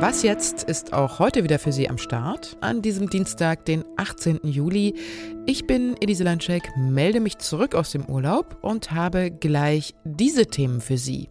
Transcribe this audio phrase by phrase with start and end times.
[0.00, 4.40] Was jetzt ist auch heute wieder für Sie am Start, an diesem Dienstag, den 18.
[4.44, 4.94] Juli.
[5.44, 10.80] Ich bin Elise Landschek, melde mich zurück aus dem Urlaub und habe gleich diese Themen
[10.80, 11.28] für Sie.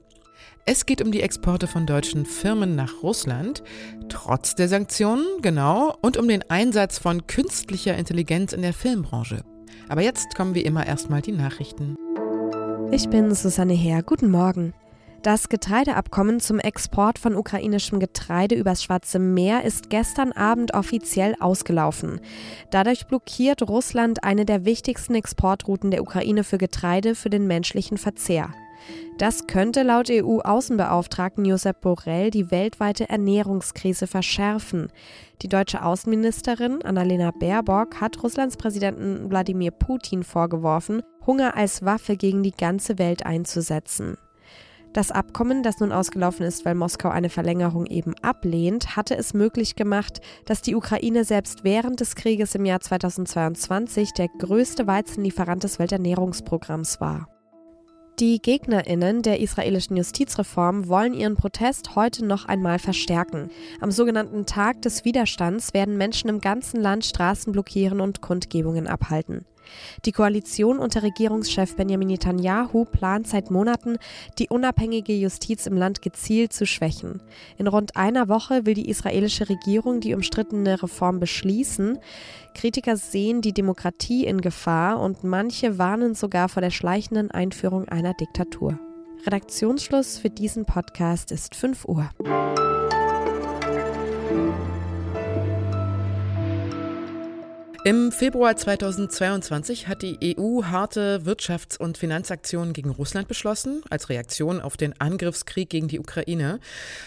[0.66, 3.64] Es geht um die Exporte von deutschen Firmen nach Russland,
[4.10, 9.44] trotz der Sanktionen, genau, und um den Einsatz von künstlicher Intelligenz in der Filmbranche.
[9.88, 11.96] Aber jetzt kommen wie immer erstmal die Nachrichten.
[12.90, 14.02] Ich bin Susanne Heer.
[14.02, 14.74] Guten Morgen.
[15.22, 22.22] Das Getreideabkommen zum Export von ukrainischem Getreide übers Schwarze Meer ist gestern Abend offiziell ausgelaufen.
[22.72, 28.52] Dadurch blockiert Russland eine der wichtigsten Exportrouten der Ukraine für Getreide für den menschlichen Verzehr.
[29.18, 34.90] Das könnte laut EU-Außenbeauftragten Josep Borrell die weltweite Ernährungskrise verschärfen.
[35.42, 42.42] Die deutsche Außenministerin Annalena Baerbock hat Russlands Präsidenten Wladimir Putin vorgeworfen, Hunger als Waffe gegen
[42.42, 44.18] die ganze Welt einzusetzen.
[44.94, 49.76] Das Abkommen, das nun ausgelaufen ist, weil Moskau eine Verlängerung eben ablehnt, hatte es möglich
[49.76, 55.78] gemacht, dass die Ukraine selbst während des Krieges im Jahr 2022 der größte Weizenlieferant des
[55.78, 57.28] Welternährungsprogramms war.
[58.20, 63.52] Die Gegnerinnen der israelischen Justizreform wollen ihren Protest heute noch einmal verstärken.
[63.80, 69.46] Am sogenannten Tag des Widerstands werden Menschen im ganzen Land Straßen blockieren und Kundgebungen abhalten.
[70.06, 73.98] Die Koalition unter Regierungschef Benjamin Netanyahu plant seit Monaten,
[74.40, 77.22] die unabhängige Justiz im Land gezielt zu schwächen.
[77.58, 82.00] In rund einer Woche will die israelische Regierung die umstrittene Reform beschließen.
[82.54, 88.14] Kritiker sehen die Demokratie in Gefahr und manche warnen sogar vor der schleichenden Einführung einer
[88.14, 88.80] Diktatur.
[89.26, 92.10] Redaktionsschluss für diesen Podcast ist 5 Uhr.
[97.88, 104.60] Im Februar 2022 hat die EU harte Wirtschafts- und Finanzaktionen gegen Russland beschlossen, als Reaktion
[104.60, 106.60] auf den Angriffskrieg gegen die Ukraine.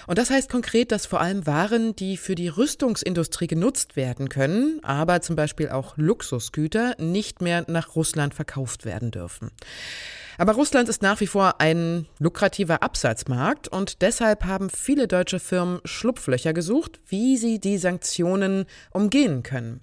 [0.06, 4.80] Und das heißt konkret, dass vor allem Waren, die für die Rüstungsindustrie genutzt werden können,
[4.82, 9.50] aber zum Beispiel auch Luxusgüter, nicht mehr nach Russland verkauft werden dürfen.
[10.40, 15.80] Aber Russland ist nach wie vor ein lukrativer Absatzmarkt und deshalb haben viele deutsche Firmen
[15.84, 19.82] Schlupflöcher gesucht, wie sie die Sanktionen umgehen können.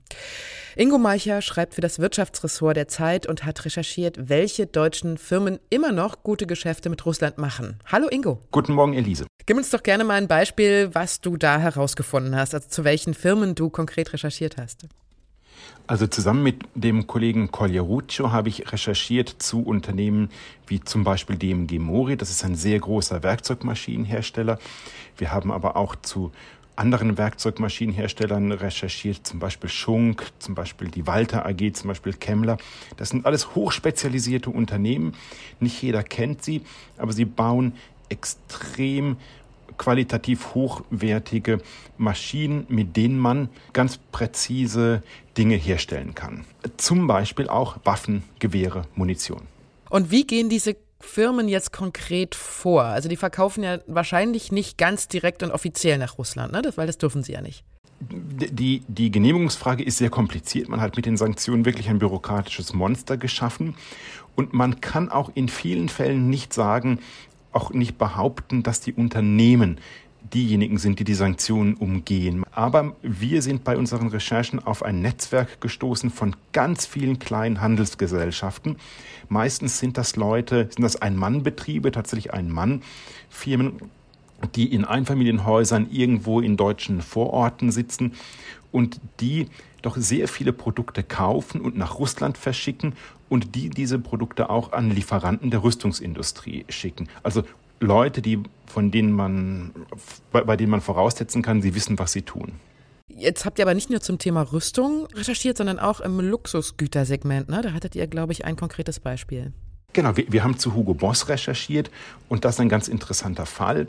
[0.76, 5.92] Ingo Malcher schreibt für das Wirtschaftsressort der Zeit und hat recherchiert, welche deutschen Firmen immer
[5.92, 7.78] noch gute Geschäfte mit Russland machen.
[7.86, 8.42] Hallo Ingo.
[8.50, 9.28] Guten Morgen, Elise.
[9.46, 13.14] Gib uns doch gerne mal ein Beispiel, was du da herausgefunden hast, also zu welchen
[13.14, 14.88] Firmen du konkret recherchiert hast.
[15.88, 20.30] Also zusammen mit dem Kollegen Cogliaruccio habe ich recherchiert zu Unternehmen
[20.68, 22.18] wie zum Beispiel DMG Mori.
[22.18, 24.60] Das ist ein sehr großer Werkzeugmaschinenhersteller.
[25.18, 26.32] Wir haben aber auch zu
[26.76, 32.58] anderen Werkzeugmaschinenherstellern recherchiert, zum Beispiel Schunk, zum Beispiel die Walter AG, zum Beispiel Kemmler.
[32.98, 35.14] Das sind alles hochspezialisierte Unternehmen.
[35.60, 36.62] Nicht jeder kennt sie,
[36.98, 37.74] aber sie bauen
[38.10, 39.18] extrem
[39.78, 41.60] qualitativ hochwertige
[41.98, 45.04] Maschinen, mit denen man ganz präzise
[45.38, 46.46] Dinge herstellen kann.
[46.78, 49.42] Zum Beispiel auch Waffen, Gewehre, Munition.
[49.90, 52.84] Und wie gehen diese Firmen jetzt konkret vor?
[52.84, 56.62] Also die verkaufen ja wahrscheinlich nicht ganz direkt und offiziell nach Russland, ne?
[56.62, 57.64] das, weil das dürfen sie ja nicht.
[58.00, 60.70] Die, die Genehmigungsfrage ist sehr kompliziert.
[60.70, 63.76] Man hat mit den Sanktionen wirklich ein bürokratisches Monster geschaffen.
[64.36, 67.00] Und man kann auch in vielen Fällen nicht sagen,
[67.58, 69.80] auch nicht behaupten, dass die Unternehmen
[70.34, 72.44] diejenigen sind, die die Sanktionen umgehen.
[72.52, 78.78] Aber wir sind bei unseren Recherchen auf ein Netzwerk gestoßen von ganz vielen kleinen Handelsgesellschaften.
[79.30, 83.82] Meistens sind das Leute, sind das Ein-Mann-Betriebe, tatsächlich Ein-Mann-Firmen,
[84.56, 88.14] die in Einfamilienhäusern irgendwo in deutschen Vororten sitzen
[88.72, 89.48] und die
[89.88, 92.94] doch sehr viele Produkte kaufen und nach Russland verschicken
[93.30, 97.08] und die diese Produkte auch an Lieferanten der Rüstungsindustrie schicken.
[97.24, 97.44] Also
[97.80, 99.72] Leute, die, von denen man,
[100.32, 102.54] bei, bei denen man voraussetzen kann, sie wissen, was sie tun.
[103.08, 107.50] Jetzt habt ihr aber nicht nur zum Thema Rüstung recherchiert, sondern auch im Luxusgütersegment.
[107.50, 107.62] Ne?
[107.62, 109.54] Da hattet ihr, glaube ich, ein konkretes Beispiel.
[109.98, 111.90] Genau, wir, wir, haben zu Hugo Boss recherchiert
[112.30, 113.88] und das ist ein ganz interessanter Fall,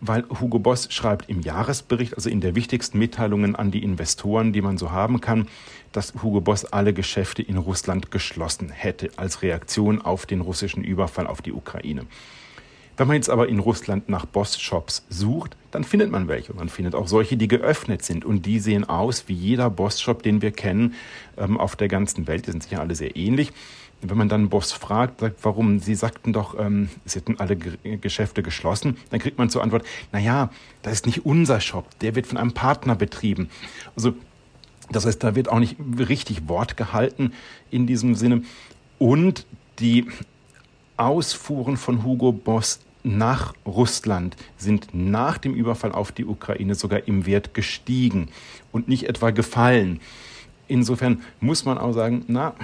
[0.00, 4.62] weil Hugo Boss schreibt im Jahresbericht, also in der wichtigsten Mitteilungen an die Investoren, die
[4.62, 5.48] man so haben kann,
[5.92, 11.26] dass Hugo Boss alle Geschäfte in Russland geschlossen hätte als Reaktion auf den russischen Überfall
[11.26, 12.06] auf die Ukraine.
[12.96, 16.54] Wenn man jetzt aber in Russland nach Boss-Shops sucht, dann findet man welche.
[16.54, 18.26] Man findet auch solche, die geöffnet sind.
[18.26, 20.94] Und die sehen aus wie jeder Boss-Shop, den wir kennen
[21.38, 22.46] ähm, auf der ganzen Welt.
[22.46, 23.52] Die sind sicher alle sehr ähnlich.
[24.02, 27.98] Wenn man dann Boss fragt, sagt, warum, sie sagten doch, ähm, sie hätten alle G
[27.98, 30.50] Geschäfte geschlossen, dann kriegt man zur Antwort, naja,
[30.82, 33.50] das ist nicht unser Shop, der wird von einem Partner betrieben.
[33.94, 34.14] Also
[34.90, 37.32] das heißt, da wird auch nicht richtig Wort gehalten
[37.70, 38.42] in diesem Sinne.
[38.98, 39.46] Und
[39.78, 40.06] die
[40.96, 47.24] Ausfuhren von Hugo Boss nach Russland sind nach dem Überfall auf die Ukraine sogar im
[47.24, 48.28] Wert gestiegen
[48.72, 50.00] und nicht etwa gefallen.
[50.68, 52.54] Insofern muss man auch sagen, na,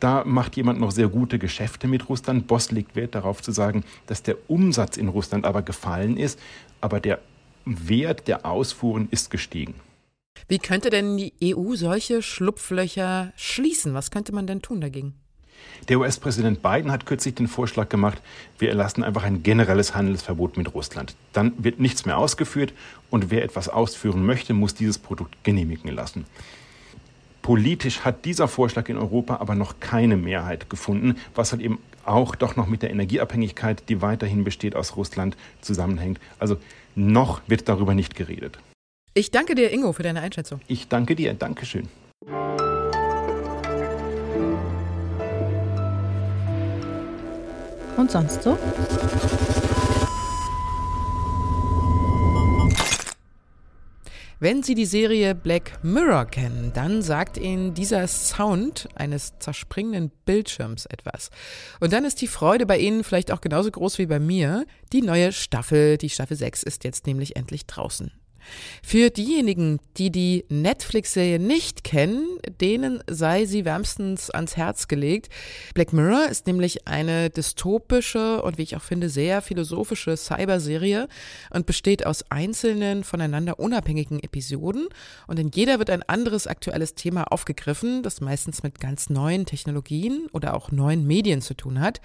[0.00, 2.46] da macht jemand noch sehr gute Geschäfte mit Russland.
[2.46, 6.38] Boss legt Wert darauf zu sagen, dass der Umsatz in Russland aber gefallen ist,
[6.80, 7.20] aber der
[7.64, 9.74] Wert der Ausfuhren ist gestiegen.
[10.46, 13.94] Wie könnte denn die EU solche Schlupflöcher schließen?
[13.94, 15.14] Was könnte man denn tun dagegen?
[15.88, 18.22] Der US-Präsident Biden hat kürzlich den Vorschlag gemacht,
[18.58, 21.16] wir erlassen einfach ein generelles Handelsverbot mit Russland.
[21.32, 22.72] Dann wird nichts mehr ausgeführt
[23.10, 26.26] und wer etwas ausführen möchte, muss dieses Produkt genehmigen lassen.
[27.48, 32.34] Politisch hat dieser Vorschlag in Europa aber noch keine Mehrheit gefunden, was halt eben auch
[32.34, 36.20] doch noch mit der Energieabhängigkeit, die weiterhin besteht aus Russland, zusammenhängt.
[36.38, 36.58] Also
[36.94, 38.58] noch wird darüber nicht geredet.
[39.14, 40.60] Ich danke dir, Ingo, für deine Einschätzung.
[40.68, 41.32] Ich danke dir.
[41.32, 41.88] Dankeschön.
[47.96, 48.58] Und sonst so?
[54.40, 60.86] Wenn Sie die Serie Black Mirror kennen, dann sagt Ihnen dieser Sound eines zerspringenden Bildschirms
[60.86, 61.30] etwas.
[61.80, 64.64] Und dann ist die Freude bei Ihnen vielleicht auch genauso groß wie bei mir.
[64.92, 68.12] Die neue Staffel, die Staffel 6, ist jetzt nämlich endlich draußen.
[68.82, 75.28] Für diejenigen, die die Netflix-Serie nicht kennen, denen sei sie wärmstens ans Herz gelegt.
[75.74, 81.08] Black Mirror ist nämlich eine dystopische und wie ich auch finde sehr philosophische Cyberserie
[81.50, 84.88] und besteht aus einzelnen voneinander unabhängigen Episoden
[85.26, 90.26] und in jeder wird ein anderes aktuelles Thema aufgegriffen, das meistens mit ganz neuen Technologien
[90.32, 92.00] oder auch neuen Medien zu tun hat,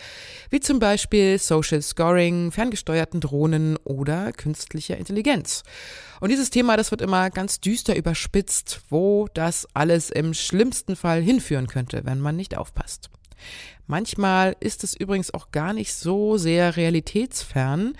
[0.49, 5.63] wie zum Beispiel Social Scoring, ferngesteuerten Drohnen oder künstlicher Intelligenz.
[6.19, 11.21] Und dieses Thema, das wird immer ganz düster überspitzt, wo das alles im schlimmsten Fall
[11.21, 13.11] hinführen könnte, wenn man nicht aufpasst.
[13.85, 17.93] Manchmal ist es übrigens auch gar nicht so sehr realitätsfern.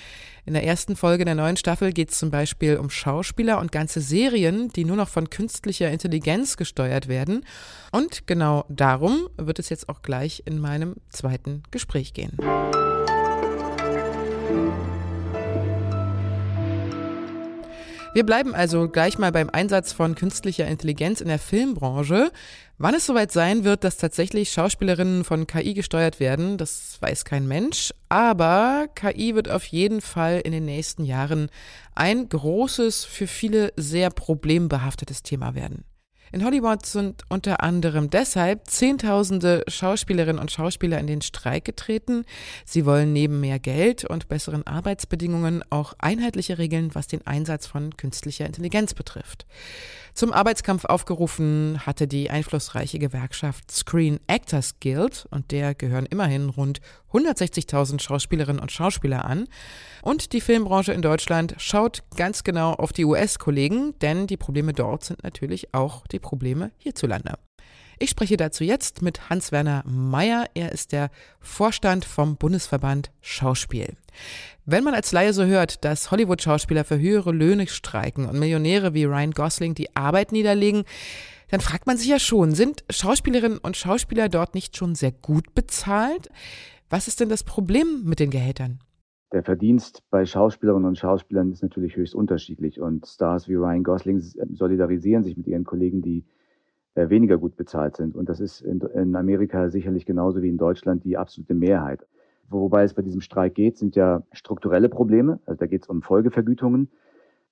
[0.48, 4.02] In der ersten Folge der neuen Staffel geht es zum Beispiel um Schauspieler und ganze
[4.02, 7.46] Serien, die nur noch von künstlicher Intelligenz gesteuert werden.
[7.92, 12.36] Und genau darum wird es jetzt auch gleich in meinem zweiten Gespräch gehen.
[18.14, 22.32] Wir bleiben also gleich mal beim Einsatz von künstlicher Intelligenz in der Filmbranche.
[22.78, 27.48] Wann es soweit sein wird, dass tatsächlich Schauspielerinnen von KI gesteuert werden, das weiß kein
[27.48, 27.92] Mensch.
[28.10, 31.50] Aber KI wird auf jeden Fall in den nächsten Jahren
[31.96, 35.84] ein großes, für viele sehr problembehaftetes Thema werden.
[36.34, 42.26] In Hollywood sind unter anderem deshalb Zehntausende Schauspielerinnen und Schauspieler in den Streik getreten.
[42.66, 47.96] Sie wollen neben mehr Geld und besseren Arbeitsbedingungen auch einheitliche Regeln, was den Einsatz von
[47.98, 49.46] künstlicher Intelligenz betrifft.
[50.14, 56.82] Zum Arbeitskampf aufgerufen hatte die einflussreiche Gewerkschaft Screen Actors Guild und der gehören immerhin rund
[57.12, 59.48] 160.000 Schauspielerinnen und Schauspieler an.
[60.04, 65.04] Und die Filmbranche in Deutschland schaut ganz genau auf die US-Kollegen, denn die Probleme dort
[65.04, 67.40] sind natürlich auch die Probleme hierzulande.
[68.04, 70.48] Ich spreche dazu jetzt mit Hans-Werner Meyer.
[70.56, 71.10] Er ist der
[71.40, 73.94] Vorstand vom Bundesverband Schauspiel.
[74.66, 79.06] Wenn man als Laie so hört, dass Hollywood-Schauspieler für höhere Löhne streiken und Millionäre wie
[79.06, 80.84] Ryan Gosling die Arbeit niederlegen,
[81.50, 85.56] dann fragt man sich ja schon, sind Schauspielerinnen und Schauspieler dort nicht schon sehr gut
[85.56, 86.30] bezahlt?
[86.90, 88.80] Was ist denn das Problem mit den Gehältern?
[89.32, 94.20] Der Verdienst bei Schauspielerinnen und Schauspielern ist natürlich höchst unterschiedlich und Stars wie Ryan Gosling
[94.20, 96.26] solidarisieren sich mit ihren Kollegen, die
[96.96, 98.16] weniger gut bezahlt sind.
[98.16, 102.06] Und das ist in, in Amerika sicherlich genauso wie in Deutschland die absolute Mehrheit.
[102.50, 105.40] Wobei es bei diesem Streik geht, sind ja strukturelle Probleme.
[105.46, 106.90] Also da geht es um Folgevergütungen,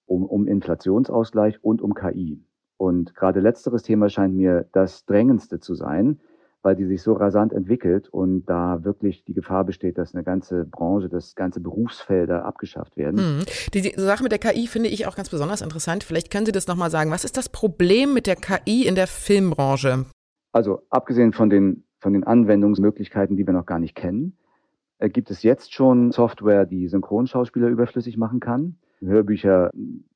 [0.06, 2.44] um, um Inflationsausgleich und um KI.
[2.78, 6.20] Und gerade letzteres Thema scheint mir das drängendste zu sein,
[6.64, 10.66] weil die sich so rasant entwickelt und da wirklich die Gefahr besteht, dass eine ganze
[10.66, 13.20] Branche, dass ganze Berufsfelder abgeschafft werden.
[13.20, 13.46] Hm.
[13.74, 16.04] Die, die, Sache mit der KI finde ich auch ganz besonders interessant.
[16.04, 17.12] Vielleicht können Sie das nochmal sagen.
[17.12, 20.06] Was ist das Problem mit der KI in der Filmbranche?
[20.52, 24.38] Also abgesehen von den, von den Anwendungsmöglichkeiten, die wir noch gar nicht kennen,
[25.00, 28.78] äh, gibt es jetzt schon Software, die Synchronschauspieler überflüssig machen kann.
[29.00, 29.72] Hörbücher,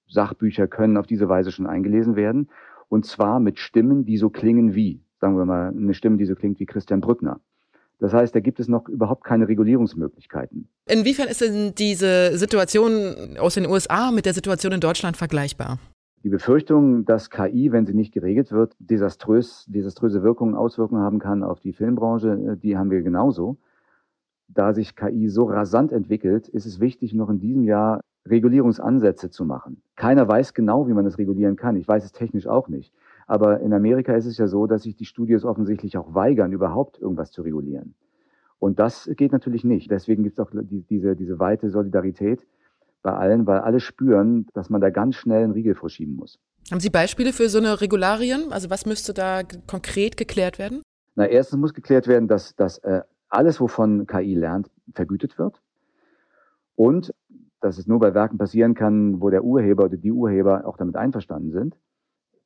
[0.08, 2.50] Sachbücher können auf diese Weise schon eingelesen werden.
[2.88, 6.36] Und zwar mit Stimmen, die so klingen wie sagen wir mal, eine Stimme, die so
[6.36, 7.39] klingt wie Christian Brückner.
[8.00, 10.67] Das heißt, da gibt es noch überhaupt keine Regulierungsmöglichkeiten.
[10.86, 15.79] Inwiefern ist denn diese Situation aus den USA mit der Situation in Deutschland vergleichbar?
[16.24, 21.43] Die Befürchtung, dass KI, wenn sie nicht geregelt wird, desaströs, desaströse Wirkungen, Auswirkungen haben kann
[21.43, 23.57] auf die Filmbranche, äh, die haben wir genauso.
[24.48, 29.45] Da sich KI so rasant entwickelt, ist es wichtig, noch in diesem Jahr Regulierungsansätze zu
[29.45, 29.81] machen.
[29.95, 31.75] Keiner weiß genau, wie man das regulieren kann.
[31.75, 32.91] Ich weiß es technisch auch nicht.
[33.27, 37.00] Aber in Amerika ist es ja so, dass sich die Studios offensichtlich auch weigern, überhaupt
[37.00, 37.96] irgendwas zu regulieren.
[38.60, 39.91] Und das geht natürlich nicht.
[39.91, 42.46] Deswegen gibt es auch die, diese, diese weite Solidarität
[43.01, 46.39] bei allen, weil alle spüren, dass man da ganz schnell einen Riegel vorschieben muss.
[46.72, 48.51] Haben Sie Beispiele für so eine Regularien?
[48.51, 50.82] Also was müsste da konkret geklärt werden?
[51.15, 55.62] Na, erstens muss geklärt werden, dass, dass äh, alles, wovon KI lernt, vergütet wird.
[56.75, 57.13] Und
[57.62, 60.96] dass es nur bei Werken passieren kann, wo der Urheber oder die Urheber auch damit
[60.96, 61.75] einverstanden sind.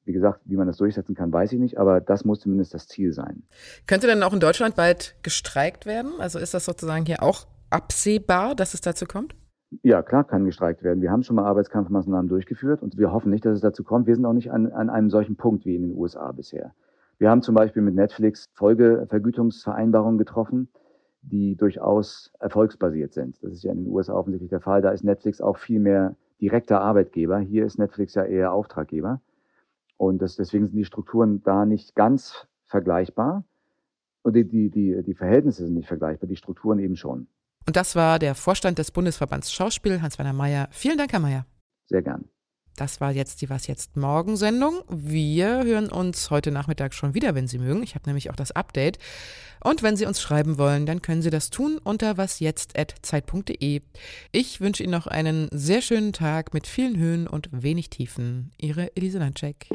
[0.10, 2.88] Wie gesagt, wie man das durchsetzen kann, weiß ich nicht, aber das muss zumindest das
[2.88, 3.44] Ziel sein.
[3.86, 6.13] Könnte denn auch in Deutschland bald gestreikt werden?
[6.18, 9.36] Also ist das sozusagen hier auch absehbar, dass es dazu kommt?
[9.84, 11.04] Ja, klar kann gestreikt werden.
[11.04, 14.08] Wir haben schon mal Arbeitskampfmaßnahmen durchgeführt und wir hoffen nicht, dass es dazu kommt.
[14.08, 16.74] Wir sind auch nicht an, an einem solchen Punkt wie in den USA bisher.
[17.20, 20.70] Wir haben zum Beispiel mit Netflix Folgevergütungsvereinbarungen getroffen,
[21.22, 23.38] die durchaus erfolgsbasiert sind.
[23.44, 24.82] Das ist ja in den USA offensichtlich der Fall.
[24.82, 27.38] Da ist Netflix auch viel mehr direkter Arbeitgeber.
[27.38, 29.22] Hier ist Netflix ja eher Auftraggeber.
[30.00, 33.44] Und das, deswegen sind die Strukturen da nicht ganz vergleichbar.
[34.22, 37.27] Und die, die, die, die Verhältnisse sind nicht vergleichbar, die Strukturen eben schon.
[37.68, 40.70] Und das war der Vorstand des Bundesverbands Schauspiel, Hans-Werner Mayer.
[40.72, 41.46] Vielen Dank, Herr Mayer.
[41.88, 42.29] Sehr gern.
[42.75, 44.81] Das war jetzt die Was jetzt morgen Sendung.
[44.88, 47.83] Wir hören uns heute Nachmittag schon wieder, wenn Sie mögen.
[47.83, 48.99] Ich habe nämlich auch das Update.
[49.61, 53.81] Und wenn Sie uns schreiben wollen, dann können Sie das tun unter wasjetzt@zeit.de.
[54.31, 58.51] Ich wünsche Ihnen noch einen sehr schönen Tag mit vielen Höhen und wenig Tiefen.
[58.57, 59.67] Ihre Elise Landcheck.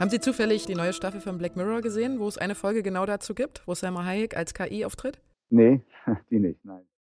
[0.00, 3.04] Haben Sie zufällig die neue Staffel von Black Mirror gesehen, wo es eine Folge genau
[3.04, 5.18] dazu gibt, wo Selma Hayek als KI auftritt?
[5.50, 5.80] Nee,
[6.30, 6.82] die nicht, nein.